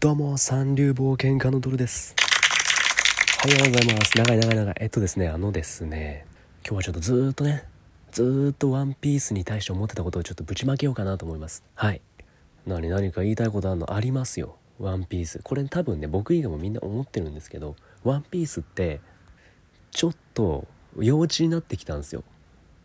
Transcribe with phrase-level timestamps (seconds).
[0.00, 2.14] どうも、三流冒険家のドルです。
[3.44, 4.16] おはようございます。
[4.16, 4.74] 長い長い長い。
[4.80, 6.24] えっとですね、あのですね、
[6.66, 7.64] 今日はちょっとずーっとね、
[8.10, 11.64] ずーっとワンピースに対して思ってたことをちょっとぶちまけようかなと思います。
[11.74, 12.00] はい。
[12.66, 14.56] 何、何か言いたいことあるのありますよ。
[14.78, 15.40] ワンピース。
[15.44, 19.02] これ多分ね、僕以外もみんな思ってるんですけど、ワンピースって、
[19.90, 20.66] ちょっと
[20.98, 22.24] 幼稚になってきたんですよ。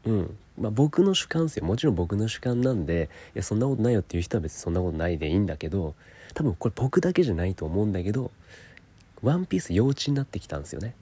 [0.06, 0.38] うん。
[0.60, 5.96] まあ、僕の主観ですよもちろん僕の主観なんでいやそんなことないよっていう人は別にそんなことないでいいんだけど
[6.34, 8.32] 多分これ僕だけじゃないと思うんだけど
[9.22, 10.96] 「ワンピース幼稚になってきたんですよね。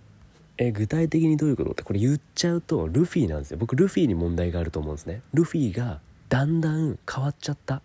[0.57, 3.57] え具体的にどういうことってこれ言っちゃうとルフィなんですよ。
[3.57, 5.21] 僕ルフィに問題があると思うんですね。
[5.33, 7.81] ルフィがだんだん変わっちゃった。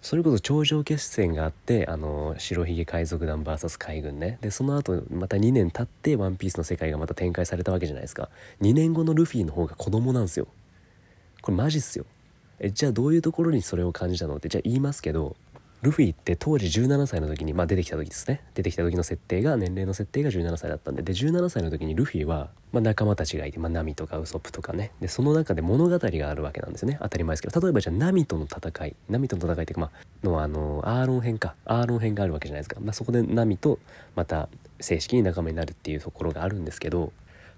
[0.00, 4.38] それこそ頂上決戦があってあの白ひげ海賊団 VS 海軍ね。
[4.40, 8.28] でその後また2年経ってワンピースの世界がまた展開されたわけじゃないですか。
[8.60, 10.46] 2年後のルフィの方が子供なんですよ。
[11.42, 12.06] これマジっすよ。
[12.60, 14.36] えじゃあどういうところにそれを感じたの？
[14.36, 15.36] ってじゃあ言いますけど
[15.82, 18.40] ルフィって当時17歳の時にまあ出てきた時ですね。
[18.54, 21.02] 出てきた時の設定が年齢の設定が17歳だったんで。
[21.02, 24.92] で17歳の時にルフィは、まあ、仲間たちがいて、まあ、ナミとかウソップとかね。
[25.00, 26.98] でその中で物語があるわけなんですよね。
[27.02, 27.60] 当たり前ですけど。
[27.60, 28.94] 例えばじゃあナミとの戦い。
[29.10, 31.56] ナミとの戦いっていうかまあのあのアーロン編か。
[31.64, 33.80] アーロン編があるわけじゃないですか、まあ、そこでナミと
[34.14, 34.48] また
[34.80, 37.12] 正式に仲間になるっていうところがあるんですけど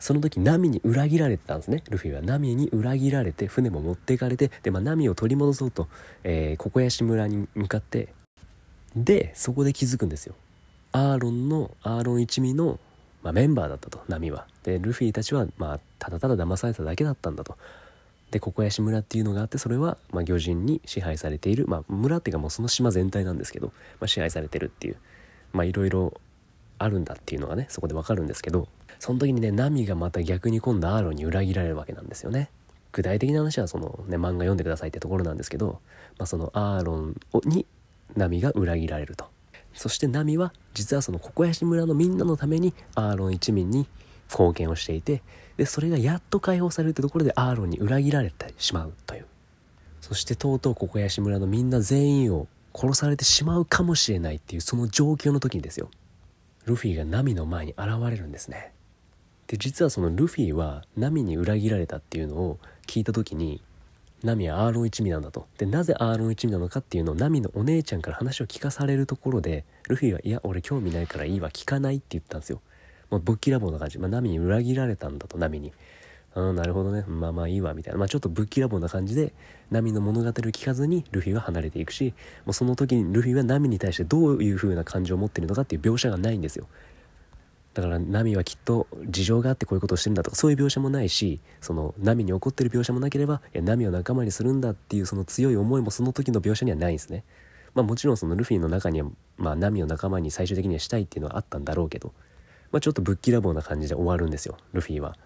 [0.05, 1.83] その時ナミに裏切られてたんですね。
[1.89, 5.89] ルフィはナミに裏切られて船も持っていかれてで、まあ、ナミを取り戻そうと、
[6.25, 8.09] えー、ココヤシ村に向かって
[8.95, 10.35] でそこで気づくんですよ。
[10.93, 12.79] アーロンのアーロン一味の、
[13.23, 14.47] まあ、メンバーだったとナミは。
[14.63, 17.57] でルフィたちは、まあ、ただただ騙されただけだったんだと。
[18.31, 24.97] でココヤシ村っていうのがあってそれは、まあ、魚人に支配されている、まあ、村っていうかもうその島全体なんですけど、まあ、支配されてるっていう
[25.55, 26.21] まあいろいろ
[26.79, 32.51] あるんだっていうのがねそこでわかるんですけどその時にねナミがまた逆に今度アーロンに裏切られるわけなんですよね。
[32.93, 35.81] 具体的な話はそのね漫画読んでくださいってところなんですけど、
[36.17, 37.67] まあ、そのアーロンに
[38.17, 39.27] ナミが裏切られると。
[39.75, 43.89] そしてナミは実はそのココヤシ村のみんなのためにアーロン一味に
[44.31, 45.23] 貢献をしていて
[45.57, 49.27] でそれがやっと解放されるってところでアーロンに裏切られてしまうという。
[50.01, 55.91] そしてとうとうココヤシ村のみんな全員を殺されてしまうかもしれないっていうその状況の時にですよ。
[56.67, 58.73] ルフィがナミの前に現れるんですね。
[59.47, 63.61] で実はそのルフィはナミに裏切られたっていうのを聞いた時に
[64.23, 65.47] ナミはアーロン一味なんだと。
[65.59, 72.63] でなぜアーロン一味なのかっていうのをナミのお姉ちゃんから話を聞かされるところでルフィは「いや俺興味ないからいいわ聞かない」って言ったんですよ。
[73.11, 75.73] もうぶっきらぼうな感じ、まあ、ナミに裏切られたんだとナミに。
[76.37, 77.05] うんなるほどね。
[77.07, 77.99] まあまあいいわみたいな。
[77.99, 79.33] まあちょっとぶっきらぼうな感じで
[79.71, 82.13] ナミの物語を聞かずにルフィは離れていくし
[82.45, 86.67] もうその時にルフィはナミに対してどういう風な感情を持ってるのかっていう描写がないんですよ。
[87.73, 97.25] だからナミはきっと事情があってこういうことをしてるんだとかそういう描写もないしそのナミに怒ってる描写もなければいやナミを仲間にするんだっていうその強い思いもその時の描写にはないんですね。
[97.75, 102.13] まあもちろんそのルフィの中にはまあナミを仲間に最終的にはしたいっていうのはあったんだろうけど
[102.71, 105.17] まあちょっとぶっきらぼうな感じで終わるんですよルフィは。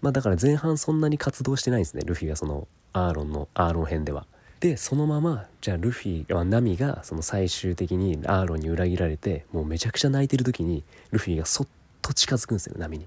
[0.00, 2.02] まあだから前半そんなに活動してないんですね。
[2.04, 4.26] ルフィがそのアーロンのアーロン編では。
[4.60, 11.68] でそのままじゃあルフィはナミがその最終的にアーロンに裏切られてもうめちゃくちゃ泣いてる時にルフィがそっ
[12.00, 13.06] と近づくんですよナミに。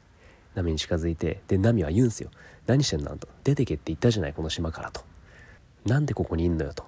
[0.56, 2.30] ナミに近づいてでナミは言うんですよ
[2.68, 3.12] 「何してんの？
[3.12, 5.02] あんた出てけって言ったじゃないこの島から」と
[5.86, 6.86] 「なんでここにいんのよ」と。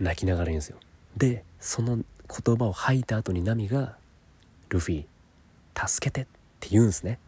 [0.00, 0.76] 泣きながら言うんですよ。
[1.16, 3.96] でその言葉を吐いた後にナミが
[4.68, 5.06] 「ルフィ
[5.86, 6.26] 助けて」っ
[6.60, 7.18] て言うんですね。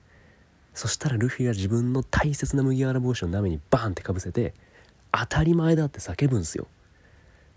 [0.76, 4.52] そしたらルフィは自分の大切な麦わら帽子をナミにバーンってかぶせて
[5.10, 6.66] 「当たり前だ」って叫ぶんすよ。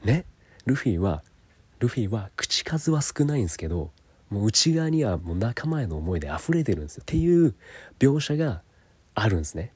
[0.06, 0.24] ね？
[0.66, 1.22] ルフィは
[1.80, 3.91] ルフィは口数は少ないんですけど
[4.30, 7.02] もう内側にはもう仲間への思いで溢れてるんですよ。
[7.02, 7.53] っていう
[8.00, 8.62] 描写が
[9.16, 9.74] あるんですね。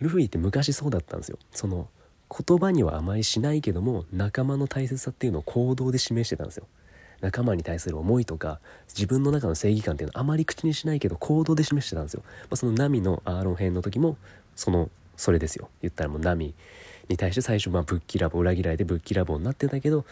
[0.00, 1.38] ルフィって昔そうだったんですよ。
[1.52, 1.90] その
[2.30, 6.66] 言葉には甘いしないけども仲間の大切さっていうのを行動で示してたんですよ。
[7.20, 14.16] 仲間に対する思いとか自分の中の正義感っていうのはあまり口にしないけど行動で示してたんですよ、まあ、そのナミのアーロン編の時も
[14.54, 15.70] そのそれですよ。
[15.80, 16.54] 言ったらもうナミ
[17.08, 20.04] に対して最初まあぶっきらぼう裏切られてぶっきらぼうになってたけど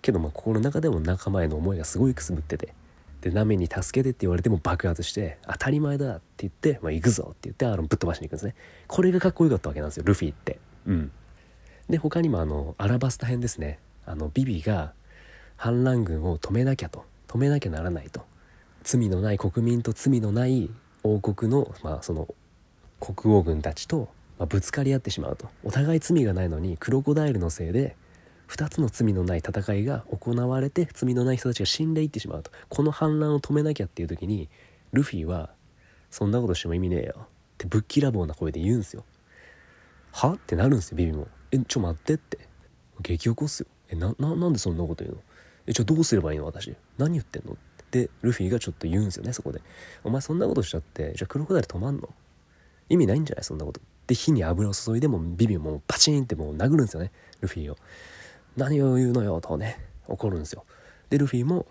[0.00, 2.72] けどまあ心の中でも仲間への思いがすごいくすぶってて
[3.20, 8.54] でナミに助けてって言われても爆発して当たり前だって言って、まあ、行くぞって言ってアーロンぶっ飛ばしに行くんですね。
[8.86, 10.58] これがかっこよかったわけなんですよルフィって。
[10.86, 11.12] うん。
[11.90, 13.78] で他にもあのアラバスタ編ですね。
[14.06, 14.94] あのビビが
[15.60, 17.04] 反乱軍を止めなきゃと。
[17.28, 18.22] 止めなきゃならないと。
[18.82, 20.70] 罪のない国民と罪のない
[21.02, 22.34] 王国の,、まあその
[22.98, 24.08] 国王軍たちと、
[24.38, 25.50] まあ、ぶつかり合ってしまうと。
[25.62, 27.94] お互い罪がないのにクロコダイルのせいで
[28.48, 32.50] 2つの罪のない戦いが行われて罪のない人たちが死んでいってしまうと。
[32.70, 34.48] この反乱を止めなきゃっていう時に
[34.94, 35.50] ルフィは
[36.10, 37.24] 「そんなことしても意味ねえよ」っ
[37.58, 39.04] てぶっきらぼうな声で言うんすよ。
[40.12, 40.32] は？
[40.32, 41.28] ってなるんですよビビも。
[41.52, 42.38] えちょ待ってって。
[43.02, 43.66] 激怒っすよ。
[43.90, 45.22] えなななんでそんなこと言うの？
[45.70, 46.44] えじゃあどうすればいいの？
[46.44, 46.74] 私。
[46.98, 47.52] 何言ってんの？
[47.52, 47.56] っ
[47.90, 49.60] てルフィがちょっと言うんですよねそこで
[50.04, 52.08] 「お前そんなことしちゃってじゃあクロコダイル止まんの？
[52.88, 53.44] 意味ないんじゃない？
[53.44, 57.76] そんなこと」で火に油を注いでもビビもバチンってもう殴るんですよねルフィを。
[58.56, 59.78] 何を言うのよとね
[60.08, 60.64] 怒るんですよ。
[61.08, 61.66] でルフィもも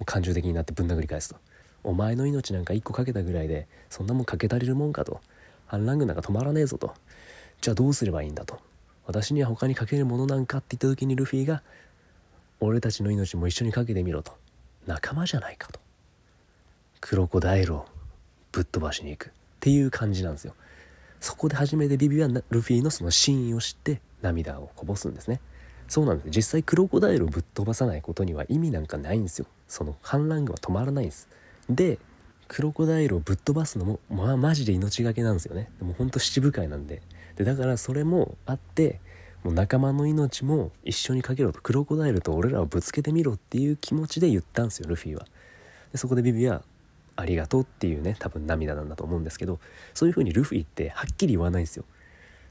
[0.00, 1.36] う感情的になってぶん殴り返すと。
[1.84, 5.20] お前の命なんか1個かけたぐらいでそんなもんかけ足りるもんかと。
[5.66, 6.94] 反乱軍なんか止まらねえぞと。
[7.60, 8.58] じゃあどうすればいいんだと。
[9.06, 11.62] 私には他にかけるものなんかって言った時にルフィが
[12.60, 14.32] 俺たちの命も一緒にかけてみろと。
[14.86, 15.80] 仲間じゃないかと。
[17.00, 17.86] クロコダイルを
[18.52, 19.30] ぶっ飛ばしに行くっ
[19.60, 20.54] ていう感じなんですよ。
[21.20, 25.40] そこで初めてビビはルフィのその真意を知って涙をこぼすんですね。
[25.88, 26.30] そうなんです。
[26.30, 29.46] 実際クロコダイルをぶっ飛ばさないことには意味なんかないんですよ。
[29.68, 31.28] その反乱軍は止まらないんです。
[31.68, 31.98] で
[32.48, 35.70] クロコダイルをぶっ飛ばすのもまあマジで命がけなんですよね。
[35.78, 37.02] でもほんと七部会なんで。
[37.36, 39.00] でだからそれもあって
[39.42, 45.26] もう仲間の命も一緒にかけろとクロコダイルと俺らをぶつけてみろっていう気持ちで言ったんですよルフィは。
[45.92, 46.62] でそこでビビは
[47.16, 49.58] ありがとうっていうね多分涙なんだと思うんですけど
[49.94, 51.84] そういう風にルフィってはっきり言わないんですよ。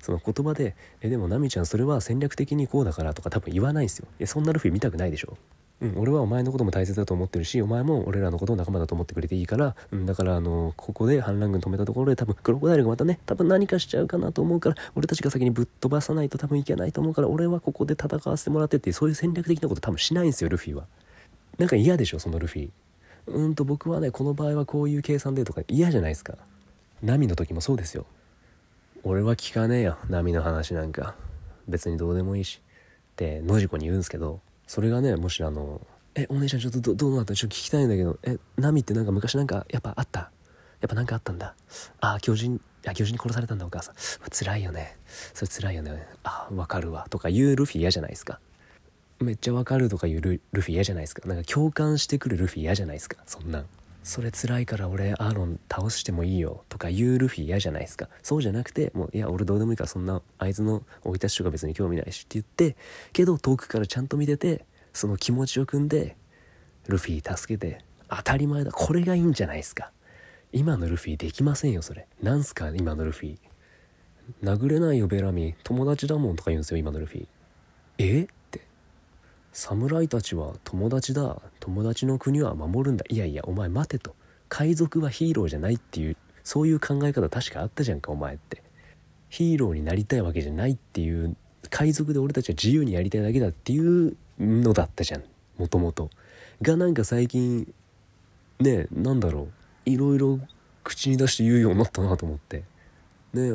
[0.01, 4.07] その言葉で「えでもナミちゃんそれは戦略的にこうだから」とか多分言わないんですよ。
[4.19, 5.37] いやそんなルフィ見たくないでしょ。
[5.81, 20.83] うん、俺はお前のことも大切だと思ってるしお前も俺らのことを仲間だと思ってくれていいから、うん、だからあのここで反乱軍止めたところで多分クロコダイルがまたね多分何かしちゃうかなと思うから俺たちが先にぶっ飛ばさないと多分いけないと思うから俺はここで戦わせてもらってってそういう戦略的なこと多分しないんですよルフィは。
[21.57, 22.69] なんか嫌でしょそのルフィ。
[23.27, 26.35] うんと僕はねこの場合はこういう計算でとか嫌じゃないですか。
[27.01, 28.05] ナミの時もそうですよ。
[29.03, 31.15] 俺は聞かねえよ波の話なんか。
[31.69, 32.59] 別にどうでもいいし。
[33.13, 35.81] って野次子に言うんですけどそれがねもしあの
[36.13, 37.33] 「えお姉ちゃんちょっとどどうなった？
[37.33, 40.29] ちょっと聞きたいんだけどえナミってなんか昔なんかやっぱあった？
[40.79, 41.55] やっぱなんかあったんだ？
[42.01, 43.95] ああ巨人あ巨人に殺されたんだお母さん。
[44.29, 44.95] 辛いよね。
[45.33, 46.07] それ辛いよね。
[46.23, 47.07] あわかるわ。
[47.09, 48.39] とか言うルフィ嫌じゃないですか。
[49.19, 51.27] めっちゃわかるとか言うルルフィ嫌じゃないですか。
[51.27, 53.17] なんか共感してくるルフィ嫌じゃないですか。
[53.25, 53.65] そんなん。
[54.09, 58.09] それ辛いから俺アーロン倒してもいいよとか言うルフィ嫌じゃないですか。
[58.23, 62.75] そうじゃなくてもういや俺どうでもいいからそんなあいつの生い立ちとか別に興味ないしって言って
[63.13, 66.17] けど遠くからちゃんと見ててその気持ちを組んで
[66.87, 68.71] ルフィ助けて当たり前だ。
[68.71, 69.91] これがいいんじゃないですか。
[70.51, 72.07] 今のルフィできませんよそれ。
[72.23, 73.37] なんすか今のルフィ。
[74.43, 75.55] 殴れないよベラミー。
[75.63, 77.27] 友達だもんとか言うんですよ今のルフィ。
[77.99, 78.27] え？
[79.59, 81.41] 侍たちは友達だ。
[81.59, 83.03] 友達の国は守るんだ。
[83.09, 84.15] いやいやお前待てと。
[84.47, 86.15] 海賊はヒーローじゃないっていう
[86.45, 88.63] そういう考え方確かあったじゃんかお前って。
[89.27, 91.35] ヒーローになりたいわけじゃないっていう
[91.69, 95.23] 海賊で俺たちは自由にやりたいだけだっていうのだったじゃん。
[95.57, 96.09] もともと。
[96.61, 97.73] がなんか最近
[98.61, 99.49] ねなんだろ
[99.85, 99.89] う。
[99.89, 100.39] いろいろ
[100.85, 102.63] 口に出して言うようになったなと思って。
[103.33, 103.51] ね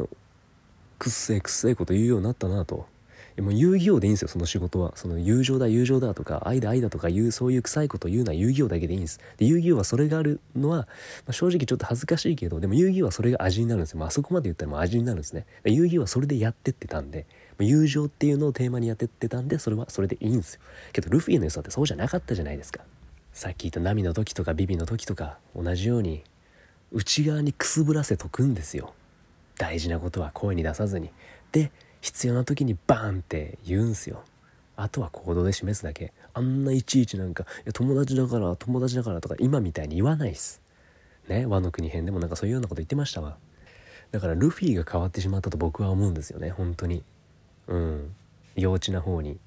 [0.98, 2.92] くっせえくっせえこと言うようになったなと。
[3.42, 4.92] もう遊戯王でいいんですよその仕事は。
[4.94, 9.18] その友情だ友情だとか愛だ愛だとかいうそういう臭いこと言うのは遊戯王だけでいいんです。
[9.38, 10.86] で遊戯王はそれがあるのは、ま
[11.28, 15.46] あ、正直ちょっと恥ずかしいけどでも遊戯王はそれが味になるんですよ、まあそこまで言ったらもう味になるんですね。
[15.64, 17.26] 遊戯王はそれでやってってたんで
[17.58, 20.60] 友情っていうのをテーマにやってってたんでそれはそれでいいんですよ。
[20.92, 22.80] けどルフィの良さってそうじゃなかったじゃないですか。
[23.32, 26.22] さっき言ったナミの時とかビビの時とか同じように
[26.92, 28.94] 内側にくすぶらせとくんですよ。
[29.58, 31.10] 大事なことは声に出さずに。
[31.52, 31.72] で
[32.04, 34.24] 必要な時にバーンって言うんすよ。
[34.76, 36.12] あとは行動で示すだけ。
[36.34, 40.60] あんないちいちなんか「いや友達だから友達だから」とか今みたいに言わないっす。
[41.28, 43.38] ね和の国編でもなんかそういうようなこと言ってましたわ。
[44.10, 47.02] だからルフィが変わってしまったと僕は思うんですよね本当に。
[47.68, 48.14] うん。
[48.54, 49.38] 幼稚な方に。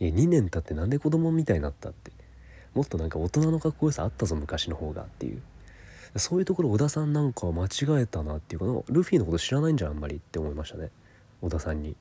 [0.00, 2.10] いや2年経ってなんで子供みたいになったって。
[2.74, 5.40] もっとなんか大人のかっこよさあったぞ昔の方がっていう。
[6.16, 10.90] そういうところ小田さんなんかは間違えたなっていうかルフィのこと知らないんじゃんあんまりって思いましたね。
[11.44, 11.94] 小田さんに。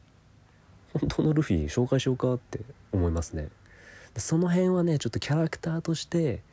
[0.94, 2.62] 本当のルフィ紹介しようかって
[2.94, 3.50] 思いますね。
[4.16, 6.44] その辺はねちょっとキャラクターとして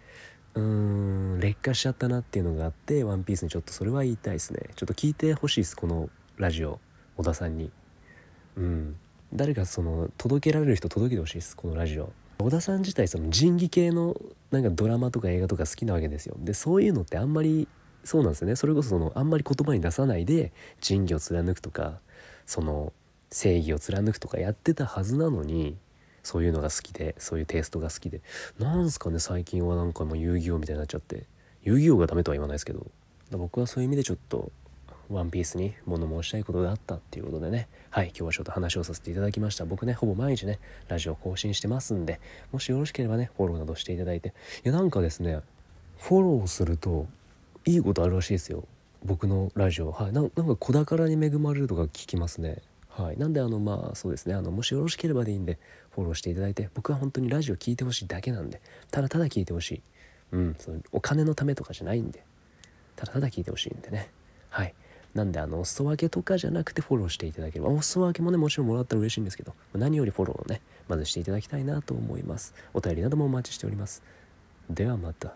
[0.54, 4.70] うーん劣化しちゃったなっていうのがあって「ワンピースにちょっとそれは言いたいですね。
[4.74, 6.80] ちょっと聞いてほしいですこのラジオ
[7.16, 7.70] 小田さんに。
[8.56, 8.96] うん。
[9.32, 12.12] 誰かその届けられる人届けてほしいですこのラジオ。
[12.38, 14.18] 小田さん自体その仁義系の
[14.50, 16.34] なんかドラマとか映画とか好きなわけですよ。
[16.40, 17.68] でそういうのってあんまり
[18.02, 18.56] そうなんですよね。
[18.56, 22.00] それこそそのあんまり言葉に出さないで仁義を貫くとか
[22.50, 22.92] その
[23.30, 25.76] 正義を貫くとかやってたはずなのに
[26.24, 28.22] そういうのが好きでそういうテイストが好きで。
[28.58, 31.26] なんすかね最近はなんかもう遊戯王みたいになっちゃって。
[31.62, 32.84] 遊戯王がダメとは言わないですけど。
[33.30, 34.50] 僕はそういう意味でちょっと
[35.08, 37.68] ワンピースに物申したいことがあったっていうことでね。
[37.88, 39.64] はい今日はちょっと話をさせていただきました。
[39.64, 42.18] 僕ねほぼ毎日ねラジオ更新してますんで
[42.50, 44.30] もしよろしければねフォローなどしていただいて。
[44.30, 44.32] い
[44.64, 45.38] やなんかですね
[45.98, 47.06] フォローすると
[47.64, 48.64] いいことあるらしいですよ。
[49.04, 49.92] 僕のラジオ。
[49.92, 50.12] はい。
[50.12, 52.62] なんか子宝に恵まれるとか聞きますね。
[52.88, 53.18] はい。
[53.18, 54.34] なんであのまあそうですね。
[54.34, 55.58] あのもしよろしければでいいんで
[55.90, 59.82] フォローしていただいて僕は本当にラジオ聞いてほしいだけなんでただただ聞いてほしい。
[60.32, 60.56] うん。
[60.58, 62.22] そのお金のためとかじゃないんで
[62.96, 64.10] ただただ聞いてほしいんでね。
[64.50, 64.74] はい。
[65.14, 72.54] なんであのお裾分けとかじゃなくてフォローしていただければお裾分けもねもちろんもらったら嬉しいんですけど何よりフォローをねまずしていただきたいなと思います。
[72.74, 74.02] お便りなどもお待ちしております。
[74.68, 75.34] ではまた。